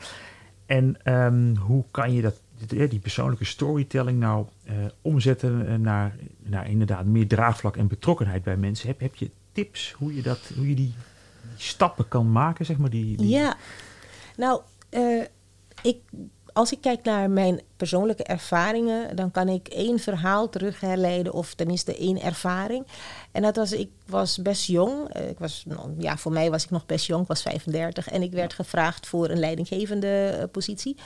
en 0.67 0.97
ehm, 1.03 1.55
hoe 1.57 1.85
kan 1.91 2.13
je 2.13 2.23
dat, 2.23 2.35
die 2.67 2.89
die 2.89 2.99
persoonlijke 2.99 3.45
storytelling 3.45 4.19
nou 4.21 4.47
eh, 4.65 4.75
omzetten 5.03 5.67
eh, 5.69 5.75
naar, 5.75 6.17
naar 6.43 6.71
inderdaad 6.71 7.05
meer 7.05 7.29
draagvlak 7.29 7.77
en 7.77 7.87
betrokkenheid 7.87 8.43
bij 8.43 8.57
mensen? 8.57 8.89
Heb, 8.89 9.01
heb 9.01 9.15
je 9.15 9.31
tips 9.53 9.93
hoe 9.93 10.15
je, 10.15 10.23
dat, 10.23 10.39
hoe 10.57 10.69
je 10.69 10.75
die, 10.75 10.93
die 11.43 11.53
stappen 11.57 12.09
kan 12.09 12.33
maken, 12.33 12.65
zeg 12.67 12.77
maar? 12.79 12.91
Die, 12.91 13.17
die- 13.17 13.29
Ja, 13.29 13.57
nou, 14.37 14.61
eh, 14.89 15.23
ik, 15.85 16.01
als 16.53 16.73
ik 16.73 16.81
kijk 16.81 17.05
naar 17.05 17.31
mijn 17.31 17.61
persoonlijke 17.77 18.25
ervaringen, 18.25 19.17
dan 19.17 19.31
kan 19.31 19.49
ik 19.49 19.69
één 19.69 19.99
verhaal 19.99 20.49
terug 20.49 20.81
herleiden, 20.81 21.33
of 21.33 21.55
tenminste 21.55 21.97
één 21.97 22.21
ervaring. 22.21 22.87
En 23.33 23.43
dat 23.43 23.57
was, 23.57 23.73
ik 23.73 23.91
was 24.07 24.43
best 24.43 24.67
jong. 24.67 25.09
Eh, 25.09 25.29
ik 25.29 25.39
was, 25.39 25.65
nou, 25.67 25.95
ja, 25.99 26.17
voor 26.17 26.33
mij 26.33 26.51
was 26.51 26.65
ik 26.65 26.71
nog 26.71 26.87
best 26.87 27.07
jong, 27.07 27.23
ik 27.23 27.29
was 27.29 27.43
35. 27.43 28.09
En 28.09 28.23
ik 28.23 28.33
werd 28.33 28.53
gevraagd 28.53 29.07
voor 29.07 29.29
een 29.29 29.39
leidinggevende 29.39 30.27
eh, 30.27 30.45
positie. 30.51 30.97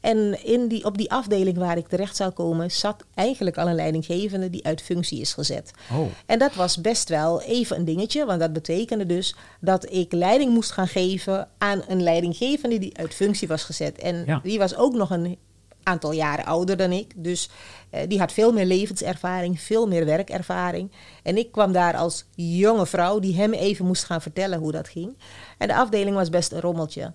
En 0.00 0.44
in 0.44 0.68
die, 0.68 0.84
op 0.84 0.98
die 0.98 1.10
afdeling 1.10 1.56
waar 1.58 1.76
ik 1.76 1.88
terecht 1.88 2.16
zou 2.16 2.30
komen, 2.30 2.70
zat 2.70 3.04
eigenlijk 3.14 3.58
al 3.58 3.68
een 3.68 3.74
leidinggevende 3.74 4.50
die 4.50 4.64
uit 4.66 4.82
functie 4.82 5.20
is 5.20 5.32
gezet. 5.32 5.70
Oh, 5.92 6.06
En 6.26 6.38
dat 6.38 6.54
was 6.54 6.80
best 6.80 7.08
wel 7.08 7.42
even 7.42 7.76
een 7.76 7.84
dingetje, 7.84 8.24
want 8.24 8.40
dat 8.40 8.52
betekende 8.52 9.06
dus 9.06 9.34
dat 9.60 9.92
ik 9.92 10.12
leiding 10.12 10.52
moest 10.52 10.70
gaan 10.70 10.88
geven 10.88 11.48
aan 11.58 11.82
een 11.88 12.02
leidinggevende 12.02 12.78
die 12.78 12.96
uit 12.96 13.14
functie 13.14 13.48
was 13.48 13.62
gezet. 13.62 13.98
En 13.98 14.22
Ja. 14.26 14.40
die 14.42 14.58
was 14.58 14.76
ook 14.76 14.94
nog 14.94 15.10
een 15.10 15.38
aantal 15.82 16.12
jaren 16.12 16.44
ouder 16.44 16.76
dan 16.76 16.92
ik, 16.92 17.12
dus 17.16 17.48
eh, 17.90 18.00
die 18.08 18.18
had 18.18 18.32
veel 18.32 18.52
meer 18.52 18.64
levenservaring, 18.66 19.60
veel 19.60 19.86
meer 19.86 20.04
werkervaring. 20.04 20.92
En 21.22 21.36
ik 21.36 21.52
kwam 21.52 21.72
daar 21.72 21.96
als 21.96 22.24
jonge 22.34 22.86
vrouw 22.86 23.18
die 23.18 23.36
hem 23.36 23.52
even 23.52 23.86
moest 23.86 24.04
gaan 24.04 24.22
vertellen 24.22 24.58
hoe 24.58 24.72
dat 24.72 24.88
ging. 24.88 25.16
En 25.58 25.68
de 25.68 25.74
afdeling 25.74 26.16
was 26.16 26.28
best 26.30 26.52
een 26.52 26.60
rommeltje. 26.60 27.12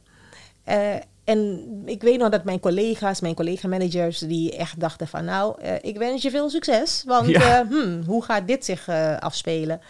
Eh, 0.64 0.96
en 1.26 1.62
ik 1.86 2.02
weet 2.02 2.18
nog 2.20 2.30
dat 2.30 2.44
mijn 2.44 2.60
collega's, 2.60 3.20
mijn 3.22 3.36
collega-managers, 3.36 4.20
die 4.20 4.56
echt 4.58 4.80
dachten 4.80 5.08
van 5.08 5.26
nou, 5.26 5.62
eh, 5.62 5.74
ik 5.82 5.98
wens 5.98 6.22
je 6.22 6.30
veel 6.30 6.50
succes, 6.50 7.04
want 7.06 7.28
Ja. 7.28 7.62
eh, 7.62 7.68
hmm, 7.70 8.04
hoe 8.06 8.24
gaat 8.24 8.48
dit 8.48 8.66
zich 8.66 8.88
eh, 8.88 9.18
afspelen? 9.18 9.82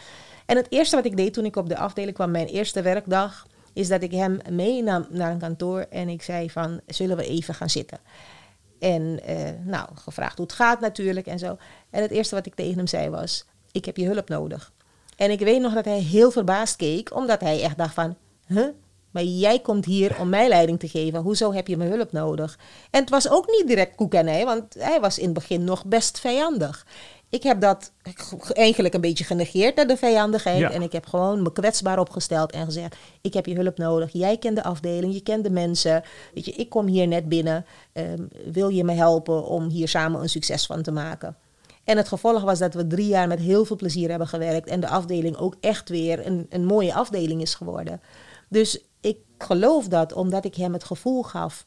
En 0.45 0.55
het 0.55 0.67
eerste 0.69 0.95
wat 0.95 1.05
ik 1.05 1.17
deed 1.17 1.33
toen 1.33 1.45
ik 1.45 1.55
op 1.55 1.69
de 1.69 1.77
afdeling 1.77 2.13
kwam, 2.15 2.31
mijn 2.31 2.47
eerste 2.47 2.81
werkdag, 2.81 3.47
is 3.73 3.87
dat 3.87 4.01
ik 4.01 4.11
hem 4.11 4.37
meenam 4.49 5.05
naar 5.09 5.31
een 5.31 5.39
kantoor 5.39 5.85
en 5.89 6.09
ik 6.09 6.21
zei 6.21 6.49
van, 6.49 6.79
zullen 6.87 7.17
we 7.17 7.27
even 7.27 7.53
gaan 7.53 7.69
zitten? 7.69 7.99
En 8.79 9.19
nou, 9.63 9.87
gevraagd 9.95 10.37
hoe 10.37 10.45
het 10.45 10.55
gaat 10.55 10.79
natuurlijk 10.79 11.27
en 11.27 11.39
zo. 11.39 11.57
En 11.89 12.01
het 12.01 12.11
eerste 12.11 12.35
wat 12.35 12.45
ik 12.45 12.55
tegen 12.55 12.77
hem 12.77 12.87
zei 12.87 13.09
was, 13.09 13.45
ik 13.71 13.85
heb 13.85 13.97
je 13.97 14.05
hulp 14.05 14.29
nodig. 14.29 14.71
En 15.17 15.31
ik 15.31 15.39
weet 15.39 15.61
nog 15.61 15.73
dat 15.73 15.85
hij 15.85 15.99
heel 15.99 16.31
verbaasd 16.31 16.75
keek, 16.75 17.15
omdat 17.15 17.41
hij 17.41 17.61
echt 17.61 17.77
dacht 17.77 17.93
van, 17.93 18.15
huh? 18.47 18.67
Maar 19.15 19.23
jij 19.23 19.59
komt 19.59 19.85
hier 19.85 20.19
om 20.19 20.29
mij 20.29 20.47
leiding 20.47 20.79
te 20.79 20.87
geven. 20.87 21.21
Hoezo 21.21 21.53
heb 21.53 21.67
je 21.67 21.77
mijn 21.77 21.91
hulp 21.91 22.11
nodig? 22.11 22.59
En 22.91 23.01
het 23.01 23.09
was 23.09 23.29
ook 23.29 23.47
niet 23.47 23.67
direct 23.67 23.95
koek 23.95 24.13
en 24.13 24.27
ei, 24.27 24.45
want 24.45 24.73
hij 24.73 24.99
was 24.99 25.17
in 25.17 25.25
het 25.25 25.33
begin 25.33 25.63
nog 25.63 25.85
best 25.85 26.19
vijandig. 26.19 26.85
ik 27.29 27.43
heb 27.43 27.61
dat 27.61 27.91
eigenlijk 28.53 28.93
een 28.93 29.01
beetje 29.01 29.23
genegeerd 29.23 29.75
naar 29.75 29.87
de 29.87 29.97
vijandigheid. 29.97 30.59
Ja. 30.59 30.71
En 30.71 30.81
ik 30.81 30.91
heb 30.91 31.05
gewoon 31.05 31.41
me 31.41 31.51
kwetsbaar 31.51 31.99
opgesteld 31.99 32.51
en 32.51 32.65
gezegd: 32.65 32.95
Ik 33.21 33.33
heb 33.33 33.45
je 33.45 33.55
hulp 33.55 33.77
nodig. 33.77 34.09
Jij 34.11 34.37
kent 34.37 34.55
de 34.55 34.63
afdeling, 34.63 35.13
je 35.13 35.21
kent 35.21 35.43
de 35.43 35.49
mensen. 35.49 36.03
Weet 36.33 36.45
je, 36.45 36.51
ik 36.51 36.69
kom 36.69 36.87
hier 36.87 37.07
net 37.07 37.29
binnen. 37.29 37.65
Ehm, 37.93 38.23
wil 38.51 38.69
je 38.69 38.83
me 38.83 38.93
helpen 38.93 39.45
om 39.45 39.69
hier 39.69 39.87
samen 39.87 40.21
een 40.21 40.29
succes 40.29 40.65
van 40.65 40.81
te 40.81 40.91
maken? 40.91 41.35
En 41.83 41.97
het 41.97 42.07
gevolg 42.07 42.41
was 42.41 42.59
dat 42.59 42.73
we 42.73 42.87
drie 42.87 43.07
jaar 43.07 43.27
met 43.27 43.39
heel 43.39 43.65
veel 43.65 43.75
plezier 43.75 44.09
hebben 44.09 44.27
gewerkt. 44.27 44.67
En 44.67 44.79
de 44.79 44.87
afdeling 44.87 45.37
ook 45.37 45.55
echt 45.59 45.89
weer 45.89 46.25
een, 46.25 46.45
een 46.49 46.65
mooie 46.65 46.93
afdeling 46.93 47.41
is 47.41 47.55
geworden. 47.55 48.01
Dus 48.49 48.79
ik 49.05 49.17
geloof 49.37 49.87
dat 49.87 50.13
omdat 50.13 50.45
ik 50.45 50.55
hem 50.55 50.73
het 50.73 50.83
gevoel 50.83 51.23
gaf. 51.23 51.65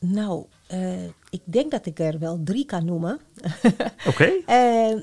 Nou, 0.00 0.46
eh, 0.66 1.04
ik 1.04 1.42
denk 1.44 1.70
dat 1.70 1.86
ik 1.86 1.98
er 1.98 2.18
wel 2.18 2.40
drie 2.44 2.66
kan 2.66 2.84
noemen. 2.84 3.20
Oké, 4.08 4.32
Eh, 4.46 4.94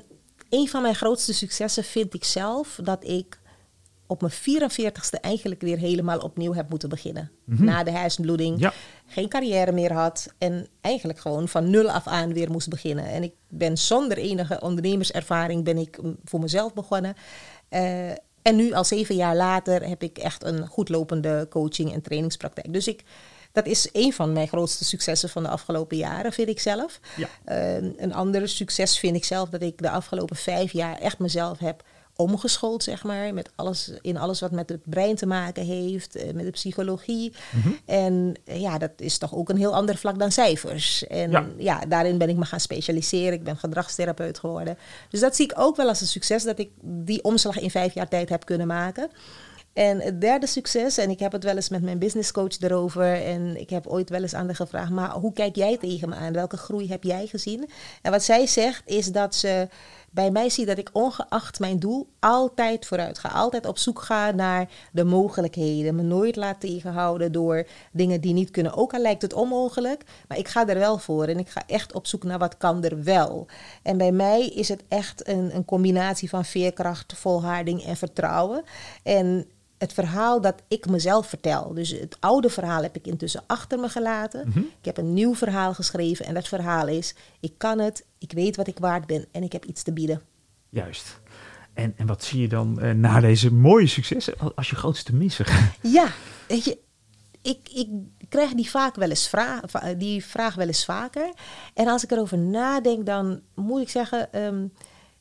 een 0.49 0.67
van 0.67 0.81
mijn 0.81 0.95
grootste 0.95 1.33
successen 1.33 1.83
vind 1.83 2.13
ik 2.13 2.23
zelf 2.23 2.79
dat 2.83 3.07
ik 3.07 3.41
op 4.07 4.21
mijn 4.21 4.33
44ste 4.33 5.19
eigenlijk 5.21 5.61
weer 5.61 5.77
helemaal 5.77 6.19
opnieuw 6.19 6.53
heb 6.53 6.69
moeten 6.69 6.89
beginnen. 6.89 7.31
Na 7.45 7.83
de 7.83 7.91
hersenbloeding. 7.91 8.59
Ja. 8.59 8.73
Geen 9.05 9.29
carrière 9.29 9.71
meer 9.71 9.93
had. 9.93 10.33
En 10.37 10.67
eigenlijk 10.81 11.19
gewoon 11.19 11.47
van 11.47 11.69
nul 11.69 11.91
af 11.91 12.07
aan 12.07 12.33
weer 12.33 12.51
moest 12.51 12.69
beginnen. 12.69 13.05
En 13.05 13.23
ik 13.23 13.33
ben 13.47 13.77
zonder 13.77 14.17
enige 14.17 14.61
ondernemerservaring 14.61 15.63
ben 15.63 15.77
ik 15.77 16.01
mm, 16.01 16.17
voor 16.23 16.39
mezelf 16.39 16.73
begonnen. 16.73 17.15
Eh, 17.69 18.11
en 18.43 18.55
nu 18.55 18.73
al 18.73 18.83
zeven 18.83 19.15
jaar 19.15 19.35
later 19.35 19.87
heb 19.87 20.03
ik 20.03 20.17
echt 20.17 20.43
een 20.43 20.67
goed 20.67 20.89
lopende 20.89 21.47
coaching 21.49 21.93
en 21.93 22.01
trainingspraktijk. 22.01 22.73
Dus 22.73 22.87
ik, 22.87 23.03
dat 23.51 23.65
is 23.65 23.89
een 23.91 24.13
van 24.13 24.33
mijn 24.33 24.47
grootste 24.47 24.85
successen 24.85 25.29
van 25.29 25.43
de 25.43 25.49
afgelopen 25.49 25.97
jaren, 25.97 26.33
vind 26.33 26.49
ik 26.49 26.59
zelf. 26.59 26.99
Ja. 27.15 27.27
Eh, 27.43 27.75
een 27.75 28.13
ander 28.13 28.49
succes 28.49 28.99
vind 28.99 29.15
ik 29.15 29.25
zelf 29.25 29.49
dat 29.49 29.61
ik 29.61 29.77
de 29.77 29.89
afgelopen 29.89 30.35
vijf 30.35 30.71
jaar 30.71 30.99
echt 30.99 31.19
mezelf 31.19 31.59
heb 31.59 31.83
omgeschoold, 32.15 32.83
zeg 32.83 33.03
maar. 33.03 33.33
Met 33.33 33.51
alles, 33.55 33.91
in 34.01 34.17
alles 34.17 34.39
wat 34.39 34.51
met 34.51 34.69
het 34.69 34.81
brein 34.83 35.15
te 35.15 35.25
maken 35.25 35.65
heeft, 35.65 36.15
eh, 36.15 36.33
met 36.33 36.45
de 36.45 36.51
psychologie. 36.51 37.33
En 37.85 38.33
eh, 38.45 38.61
ja, 38.61 38.77
dat 38.77 38.91
is 38.97 39.17
toch 39.17 39.35
ook 39.35 39.49
een 39.49 39.57
heel 39.57 39.75
ander 39.75 39.97
vlak 39.97 40.19
dan 40.19 40.31
cijfers. 40.31 41.07
En 41.07 41.31
Ja. 41.31 41.45
ja. 41.57 41.79
daarin 41.87 42.17
ben 42.17 42.29
ik 42.29 42.37
me 42.37 42.45
gaan 42.45 42.59
specialiseren. 42.59 43.33
Ik 43.33 43.43
ben 43.43 43.57
gedragstherapeut 43.57 44.39
geworden. 44.39 44.77
Dus 45.09 45.19
dat 45.19 45.35
zie 45.35 45.45
ik 45.45 45.53
ook 45.55 45.75
wel 45.75 45.87
als 45.87 46.01
een 46.01 46.07
succes 46.07 46.43
dat 46.43 46.59
ik 46.59 46.69
die 46.81 47.23
omslag 47.23 47.59
in 47.59 47.71
vijf 47.71 47.93
jaar 47.93 48.07
tijd 48.07 48.29
heb 48.29 48.45
kunnen 48.45 48.67
maken. 48.67 49.09
En 49.73 50.01
het 50.01 50.21
derde 50.21 50.47
succes, 50.47 50.97
en 50.97 51.09
ik 51.09 51.19
heb 51.19 51.31
het 51.31 51.43
wel 51.43 51.55
eens 51.55 51.69
met 51.69 51.81
mijn 51.81 51.99
businesscoach 51.99 52.59
erover. 52.59 53.23
En 53.23 53.59
ik 53.59 53.69
heb 53.69 53.87
ooit 53.87 54.09
wel 54.09 54.21
eens 54.21 54.33
aan 54.33 54.45
haar 54.45 54.55
gevraagd: 54.55 54.91
maar 54.91 55.11
hoe 55.11 55.33
kijk 55.33 55.55
jij 55.55 55.77
tegen 55.77 56.09
me 56.09 56.15
aan? 56.15 56.33
Welke 56.33 56.57
groei 56.57 56.87
heb 56.89 57.03
jij 57.03 57.27
gezien? 57.27 57.69
En 58.01 58.11
wat 58.11 58.23
zij 58.23 58.47
zegt 58.47 58.81
is 58.85 59.11
dat 59.11 59.35
ze 59.35 59.67
bij 60.13 60.31
mij 60.31 60.49
ziet 60.49 60.67
dat 60.67 60.77
ik 60.77 60.89
ongeacht 60.91 61.59
mijn 61.59 61.79
doel 61.79 62.07
altijd 62.19 62.85
vooruit 62.85 63.19
ga. 63.19 63.29
Altijd 63.29 63.65
op 63.65 63.77
zoek 63.77 64.01
ga 64.01 64.31
naar 64.31 64.69
de 64.91 65.03
mogelijkheden. 65.03 65.95
Me 65.95 66.01
nooit 66.01 66.35
laat 66.35 66.59
tegenhouden 66.59 67.31
door 67.31 67.67
dingen 67.91 68.21
die 68.21 68.33
niet 68.33 68.51
kunnen. 68.51 68.73
Ook 68.73 68.93
al 68.93 68.99
lijkt 68.99 69.21
het 69.21 69.33
onmogelijk, 69.33 70.03
maar 70.27 70.37
ik 70.37 70.47
ga 70.47 70.67
er 70.67 70.79
wel 70.79 70.97
voor. 70.97 71.25
En 71.25 71.39
ik 71.39 71.49
ga 71.49 71.61
echt 71.67 71.93
op 71.93 72.07
zoek 72.07 72.23
naar 72.23 72.39
wat 72.39 72.57
kan 72.57 72.83
er 72.83 73.03
wel. 73.03 73.47
En 73.83 73.97
bij 73.97 74.11
mij 74.11 74.47
is 74.47 74.69
het 74.69 74.83
echt 74.87 75.27
een, 75.27 75.55
een 75.55 75.65
combinatie 75.65 76.29
van 76.29 76.45
veerkracht, 76.45 77.13
volharding 77.13 77.83
en 77.83 77.95
vertrouwen. 77.95 78.63
En 79.03 79.47
het 79.77 79.93
verhaal 79.93 80.41
dat 80.41 80.61
ik 80.67 80.89
mezelf 80.89 81.27
vertel. 81.27 81.73
Dus 81.73 81.89
het 81.89 82.17
oude 82.19 82.49
verhaal 82.49 82.81
heb 82.81 82.95
ik 82.95 83.07
intussen 83.07 83.43
achter 83.47 83.79
me 83.79 83.89
gelaten. 83.89 84.53
Ik 84.79 84.85
heb 84.85 84.97
een 84.97 85.13
nieuw 85.13 85.35
verhaal 85.35 85.73
geschreven 85.73 86.25
en 86.25 86.33
dat 86.33 86.47
verhaal 86.47 86.87
is: 86.87 87.15
ik 87.39 87.53
kan 87.57 87.79
het, 87.79 88.05
ik 88.17 88.31
weet 88.31 88.55
wat 88.55 88.67
ik 88.67 88.79
waard 88.79 89.05
ben 89.05 89.25
en 89.31 89.43
ik 89.43 89.51
heb 89.51 89.65
iets 89.65 89.83
te 89.83 89.93
bieden. 89.93 90.21
juist. 90.69 91.21
En, 91.73 91.93
en 91.97 92.05
wat 92.07 92.23
zie 92.23 92.41
je 92.41 92.47
dan 92.47 92.79
eh, 92.81 92.91
na 92.91 93.19
deze 93.19 93.53
mooie 93.53 93.87
successen 93.87 94.33
als- 94.55 94.69
je 94.69 94.75
grootste 94.75 95.15
misser? 95.15 95.71
Ja, 95.81 96.07
weet 96.47 96.63
je, 96.63 96.77
ik, 97.41 97.57
ik 97.71 97.89
krijg 98.29 98.53
die, 98.53 98.69
vaak 98.69 98.95
wel 98.95 99.09
eens 99.09 99.27
vra 99.27 99.61
va- 99.65 99.93
die 99.93 100.25
vraag 100.25 100.55
wel 100.55 100.67
eens 100.67 100.85
vaker. 100.85 101.33
En 101.73 101.87
als 101.87 102.03
ik 102.03 102.11
erover 102.11 102.37
nadenk, 102.37 103.05
dan 103.05 103.41
moet 103.55 103.81
ik 103.81 103.89
zeggen, 103.89 104.33
ehm, 104.33 104.67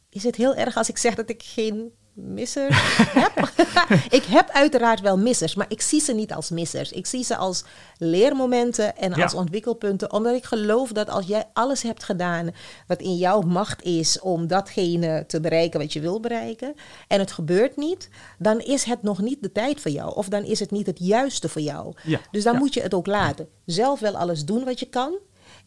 is 0.09 0.23
het 0.23 0.37
heel 0.37 0.55
erg 0.55 0.77
als 0.77 0.89
ik 0.89 0.99
zeg 0.99 1.15
dat 1.15 1.31
ik 1.31 1.43
geen 1.43 1.91
missers 2.15 2.77
heb. 3.21 3.53
ik 4.19 4.25
heb 4.25 4.49
uiteraard 4.51 5.01
wel 5.01 5.19
missers, 5.19 5.55
maar 5.55 5.67
ik 5.69 5.81
zie 5.81 6.01
ze 6.01 6.13
niet 6.13 6.33
als 6.33 6.51
missers. 6.51 6.93
Ik 6.93 7.07
zie 7.07 7.25
ze 7.25 7.37
als 7.37 7.65
leermomenten 7.99 8.97
en 8.97 9.13
Ja. 9.17 9.23
als 9.23 9.35
ontwikkelpunten, 9.35 10.13
omdat 10.13 10.35
ik 10.35 10.45
geloof 10.45 10.93
dat 10.93 11.11
als 11.11 11.27
jij 11.27 11.45
alles 11.53 11.83
hebt 11.83 12.05
gedaan 12.05 12.51
wat 12.87 13.01
in 13.01 13.17
jouw 13.17 13.41
macht 13.41 13.83
is 13.83 14.21
om 14.21 14.47
datgene 14.47 15.25
te 15.27 15.41
bereiken 15.41 15.81
wat 15.81 15.93
je 15.93 16.01
wil 16.01 16.21
bereiken, 16.21 16.75
en 17.09 17.19
het 17.19 17.33
gebeurt 17.33 17.77
niet, 17.77 18.09
dan 18.39 18.61
is 18.61 18.85
het 18.85 19.03
nog 19.03 19.21
niet 19.21 19.43
de 19.43 19.53
tijd 19.53 19.81
voor 19.81 19.91
jou, 19.91 20.15
of 20.15 20.29
dan 20.29 20.45
is 20.45 20.61
het 20.61 20.71
niet 20.71 20.87
het 20.87 20.99
juiste 20.99 21.49
voor 21.49 21.63
jou. 21.63 21.93
Ja. 22.03 22.21
Dus 22.31 22.45
dan 22.45 22.53
Ja. 22.53 22.59
moet 22.59 22.75
je 22.75 22.81
het 22.83 22.95
ook 22.95 23.07
laten. 23.07 23.49
Zelf 23.67 24.01
wel 24.01 24.17
alles 24.17 24.45
doen 24.45 24.65
wat 24.65 24.81
je 24.81 24.87
kan, 24.89 25.19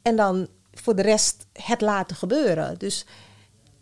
en 0.02 0.16
dan 0.16 0.48
voor 0.74 0.96
de 0.96 1.02
rest 1.02 1.46
het 1.54 1.82
laten 1.82 2.16
gebeuren. 2.16 2.78
Dus 2.78 3.06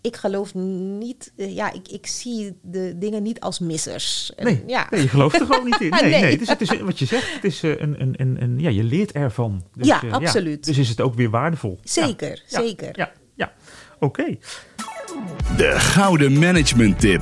ik 0.03 0.15
geloof 0.15 0.53
niet, 0.53 1.33
eh, 1.35 1.55
ja, 1.55 1.73
ik, 1.73 1.87
ik 1.87 2.07
zie 2.07 2.57
de 2.61 2.93
dingen 2.97 3.23
niet 3.23 3.39
als 3.39 3.59
missers. 3.59 4.31
En 4.35 4.45
Nee, 4.45 4.63
ja. 4.67 4.87
nee, 4.89 5.01
je 5.01 5.07
gelooft 5.07 5.39
er 5.39 5.45
gewoon 5.45 5.65
niet 5.65 5.81
in. 5.81 5.89
Nee, 6.01 6.01
nee. 6.11 6.21
Nee. 6.21 6.37
Dus 6.37 6.47
het 6.47 6.61
is 6.61 6.79
wat 6.81 6.99
je 6.99 7.05
zegt, 7.05 7.33
het 7.33 7.43
is 7.43 7.63
eh, 7.63 7.69
een, 7.79 8.01
een, 8.01 8.13
een, 8.17 8.41
een, 8.41 8.59
ja, 8.59 8.69
je 8.69 8.83
leert 8.83 9.11
ervan. 9.11 9.63
Dus, 9.75 9.87
Ja, 9.87 10.03
eh, 10.03 10.11
absoluut. 10.13 10.65
dus 10.65 10.77
is 10.77 10.89
het 10.89 11.01
ook 11.01 11.13
weer 11.15 11.29
waardevol. 11.29 11.79
Zeker, 11.83 12.43
Ja, 12.47 12.59
zeker. 12.61 12.89
Ja, 12.97 13.11
ja. 13.35 13.53
oké. 13.99 14.37
De 15.57 15.71
gouden 15.79 16.39
management 16.39 16.99
tip. 16.99 17.21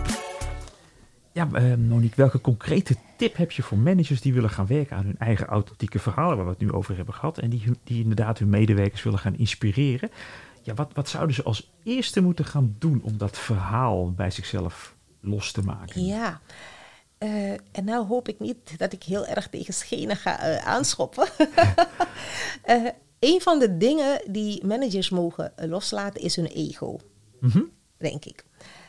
Ja, 1.33 1.47
eh, 1.53 1.63
Monique, 1.75 2.15
welke 2.15 2.41
concrete 2.41 2.95
tip 3.17 3.38
heb 3.38 3.51
je 3.51 3.61
voor 3.63 3.77
managers 3.77 4.21
die 4.21 4.33
willen 4.33 4.50
gaan 4.50 4.67
werken 4.67 4.97
aan 4.97 5.05
hun 5.05 5.17
eigen 5.19 5.47
authentieke 5.47 6.00
verhalen, 6.00 6.35
waar 6.35 6.45
we 6.45 6.51
het 6.51 6.61
nu 6.61 6.71
over 6.71 6.95
hebben 6.95 7.13
gehad, 7.13 7.38
en 7.39 7.50
die, 7.50 7.63
die 7.83 8.01
inderdaad 8.01 8.38
hun 8.39 8.50
medewerkers 8.50 9.03
willen 9.03 9.19
gaan 9.19 9.38
inspireren? 9.38 10.09
Ja, 10.63 10.73
wat, 10.73 10.89
wat 10.93 11.09
zouden 11.09 11.35
ze 11.35 11.43
als 11.43 11.71
eerste 11.83 12.21
moeten 12.21 12.45
gaan 12.45 12.75
doen 12.79 13.01
om 13.03 13.17
dat 13.17 13.37
verhaal 13.37 14.11
bij 14.11 14.31
zichzelf 14.31 14.95
los 15.21 15.51
te 15.51 15.61
maken? 15.61 16.05
Ja. 16.05 16.39
Eh, 17.17 17.51
en 17.51 17.83
nou 17.83 18.05
hoop 18.07 18.27
ik 18.27 18.39
niet 18.39 18.77
dat 18.79 18.93
ik 18.93 19.03
heel 19.03 19.25
erg 19.25 19.47
tegen 19.49 19.73
schenen 19.73 20.15
ga 20.15 20.39
eh, 20.39 20.67
aanschoppen. 20.67 21.27
Eh, 22.63 22.85
een 23.19 23.41
van 23.41 23.59
de 23.59 23.77
dingen 23.77 24.21
die 24.31 24.65
managers 24.65 25.09
mogen 25.09 25.53
loslaten 25.55 26.21
is 26.21 26.35
hun 26.35 26.45
ego, 26.45 26.99
Mhm. 27.39 27.61
denk 27.97 28.25
ik. 28.25 28.45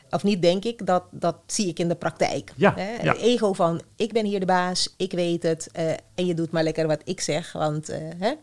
Of 0.09 0.23
niet 0.23 0.41
denk 0.41 0.63
ik, 0.65 0.85
dat, 0.85 1.03
dat 1.11 1.37
zie 1.47 1.67
ik 1.67 1.79
in 1.79 1.87
de 1.87 1.95
praktijk. 1.95 2.53
Ja, 2.55 2.73
Hè? 2.75 2.91
ja. 3.03 3.11
Het 3.13 3.17
ego 3.21 3.53
van, 3.53 3.81
ik 3.95 4.13
ben 4.13 4.25
hier 4.25 4.39
de 4.39 4.45
baas, 4.45 4.93
ik 4.97 5.11
weet 5.11 5.43
het. 5.43 5.69
en 6.15 6.25
je 6.25 6.33
doet 6.33 6.51
maar 6.51 6.63
lekker 6.63 6.87
wat 6.87 7.01
ik 7.03 7.21
zeg, 7.21 7.51
want 7.51 7.87
hè? 8.17 8.33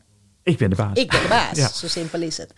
Ik 0.42 0.58
ben 0.58 0.70
de 0.70 0.76
baas. 0.76 0.98
Ik 0.98 1.10
ben 1.10 1.22
de 1.22 1.28
baas, 1.28 1.56
Ja. 1.62 1.68
zo 1.68 1.88
simpel 1.88 2.20
is 2.22 2.36
het. 2.36 2.54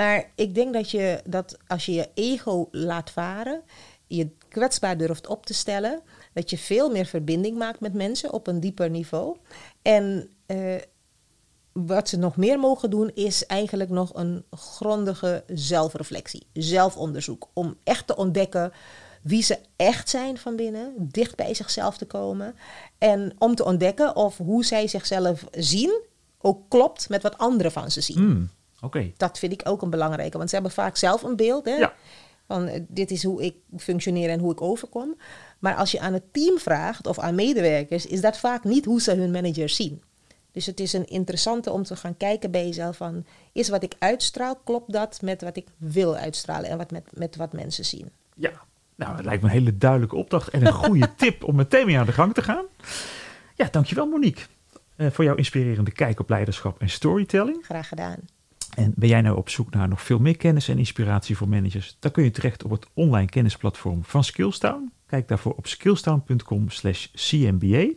Maar 0.00 0.30
ik 0.34 0.54
denk 0.54 0.74
dat, 0.74 0.90
je, 0.90 1.20
dat 1.24 1.58
als 1.66 1.86
je 1.86 1.92
je 1.92 2.08
ego 2.14 2.68
laat 2.70 3.10
varen, 3.10 3.62
je 4.06 4.30
kwetsbaar 4.48 4.96
durft 4.96 5.26
op 5.26 5.46
te 5.46 5.54
stellen, 5.54 6.00
dat 6.32 6.50
je 6.50 6.58
veel 6.58 6.90
meer 6.90 7.06
verbinding 7.06 7.58
maakt 7.58 7.80
met 7.80 7.94
mensen 7.94 8.32
op 8.32 8.46
een 8.46 8.60
dieper 8.60 8.90
niveau. 8.90 9.36
En 9.82 10.30
eh, 10.46 10.74
wat 11.72 12.08
ze 12.08 12.18
nog 12.18 12.36
meer 12.36 12.58
mogen 12.58 12.90
doen, 12.90 13.10
is 13.14 13.46
eigenlijk 13.46 13.90
nog 13.90 14.14
een 14.14 14.44
grondige 14.50 15.44
zelfreflectie, 15.46 16.46
zelfonderzoek. 16.52 17.48
Om 17.52 17.76
echt 17.84 18.06
te 18.06 18.16
ontdekken 18.16 18.72
wie 19.22 19.42
ze 19.42 19.58
echt 19.76 20.08
zijn 20.08 20.38
van 20.38 20.56
binnen, 20.56 20.94
dicht 20.98 21.36
bij 21.36 21.54
zichzelf 21.54 21.96
te 21.96 22.06
komen 22.06 22.54
en 22.98 23.32
om 23.38 23.54
te 23.54 23.64
ontdekken 23.64 24.16
of 24.16 24.36
hoe 24.36 24.64
zij 24.64 24.88
zichzelf 24.88 25.44
zien 25.50 26.00
ook 26.40 26.68
klopt 26.68 27.08
met 27.08 27.22
wat 27.22 27.38
anderen 27.38 27.72
van 27.72 27.90
ze 27.90 28.00
zien. 28.00 28.16
Hmm, 28.16 28.50
Dat 29.16 29.38
vind 29.38 29.52
ik 29.52 29.60
ook 29.64 29.82
een 29.82 29.90
belangrijke, 29.90 30.36
want 30.36 30.48
ze 30.48 30.54
hebben 30.54 30.72
vaak 30.72 30.96
zelf 30.96 31.22
een 31.22 31.36
beeld 31.36 31.64
hè, 31.64 31.74
Ja. 31.76 31.94
van 32.46 32.66
eh, 32.66 32.80
dit 32.88 33.10
is 33.10 33.22
hoe 33.24 33.42
ik 33.44 33.54
functioneer 33.78 34.30
en 34.30 34.40
hoe 34.40 34.52
ik 34.52 34.60
overkom. 34.62 35.16
Maar 35.58 35.74
als 35.74 35.90
je 35.90 36.00
aan 36.00 36.12
het 36.12 36.32
team 36.32 36.58
vraagt 36.58 37.06
of 37.06 37.18
aan 37.18 37.34
medewerkers, 37.34 38.06
is 38.06 38.20
dat 38.20 38.38
vaak 38.38 38.64
niet 38.64 38.84
hoe 38.84 39.00
ze 39.00 39.14
hun 39.14 39.30
managers 39.30 39.76
zien. 39.76 40.02
Dus 40.52 40.66
het 40.66 40.80
is 40.80 40.92
een 40.92 41.06
interessante 41.06 41.70
om 41.70 41.82
te 41.82 41.96
gaan 41.96 42.16
kijken 42.16 42.50
bij 42.50 42.66
jezelf 42.66 42.96
van, 42.96 43.26
is 43.52 43.68
wat 43.68 43.82
ik 43.82 43.94
uitstraal, 43.98 44.56
klopt 44.64 44.92
dat 44.92 45.22
met 45.22 45.42
wat 45.42 45.56
ik 45.56 45.66
wil 45.76 46.16
uitstralen 46.16 46.70
en 46.70 46.78
wat 46.78 46.90
met, 46.90 47.02
met 47.12 47.36
wat 47.36 47.52
mensen 47.52 47.84
zien. 47.84 48.10
Ja, 48.34 48.52
nou, 48.96 49.16
het 49.16 49.24
lijkt 49.24 49.42
me 49.42 49.48
een 49.48 49.54
hele 49.54 49.76
duidelijke 49.78 50.16
opdracht 50.16 50.48
en 50.48 50.66
een 50.66 50.72
goede 50.72 51.14
tip 51.16 51.44
om 51.44 51.54
meteen 51.56 51.86
mee 51.86 51.98
aan 51.98 52.06
de 52.06 52.12
gang 52.12 52.34
te 52.34 52.42
gaan. 52.42 52.64
Ja, 53.56 53.68
dankjewel 53.70 54.06
Monique 54.06 54.42
eh, 54.96 55.10
voor 55.10 55.24
jouw 55.24 55.34
inspirerende 55.34 55.92
kijk 55.92 56.20
op 56.20 56.28
leiderschap 56.28 56.80
en 56.80 56.88
storytelling. 56.88 57.64
Graag 57.64 57.88
gedaan. 57.88 58.16
En 58.76 58.92
ben 58.96 59.08
jij 59.08 59.20
nou 59.20 59.36
op 59.36 59.48
zoek 59.48 59.70
naar 59.70 59.88
nog 59.88 60.02
veel 60.02 60.18
meer 60.18 60.36
kennis 60.36 60.68
en 60.68 60.78
inspiratie 60.78 61.36
voor 61.36 61.48
managers? 61.48 61.96
Dan 61.98 62.10
kun 62.10 62.24
je 62.24 62.30
terecht 62.30 62.64
op 62.64 62.70
het 62.70 62.86
online 62.94 63.28
kennisplatform 63.28 64.04
van 64.04 64.24
Skillstown. 64.24 64.92
Kijk 65.06 65.28
daarvoor 65.28 65.54
op 65.54 65.66
skillstown.com 65.66 66.68
slash 66.68 67.06
cmba. 67.14 67.88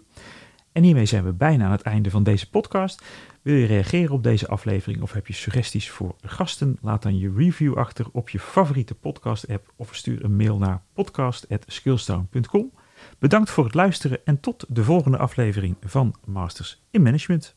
En 0.71 0.83
hiermee 0.83 1.05
zijn 1.05 1.23
we 1.23 1.33
bijna 1.33 1.65
aan 1.65 1.71
het 1.71 1.81
einde 1.81 2.09
van 2.09 2.23
deze 2.23 2.49
podcast. 2.49 3.03
Wil 3.41 3.55
je 3.55 3.65
reageren 3.65 4.11
op 4.11 4.23
deze 4.23 4.47
aflevering 4.47 5.01
of 5.01 5.11
heb 5.11 5.27
je 5.27 5.33
suggesties 5.33 5.89
voor 5.89 6.15
gasten? 6.21 6.77
Laat 6.81 7.01
dan 7.01 7.17
je 7.17 7.33
review 7.35 7.77
achter 7.77 8.05
op 8.11 8.29
je 8.29 8.39
favoriete 8.39 8.95
podcast 8.95 9.49
app 9.49 9.73
of 9.75 9.95
stuur 9.95 10.23
een 10.23 10.35
mail 10.35 10.57
naar 10.57 10.81
podcast.skillstown.com. 10.93 12.71
Bedankt 13.19 13.49
voor 13.49 13.63
het 13.63 13.73
luisteren 13.73 14.25
en 14.25 14.39
tot 14.39 14.65
de 14.67 14.83
volgende 14.83 15.17
aflevering 15.17 15.75
van 15.81 16.15
Masters 16.25 16.81
in 16.91 17.01
Management. 17.01 17.55